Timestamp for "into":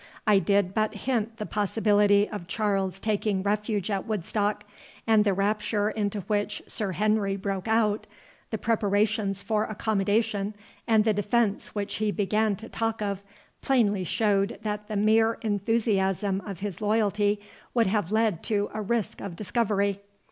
5.91-6.21